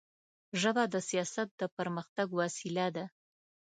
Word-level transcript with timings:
ژبه 0.61 0.83
د 0.93 0.95
سیاست 1.09 1.47
د 1.61 1.63
پرمختګ 1.77 2.27
وسیله 2.41 2.87
ده 2.95 3.05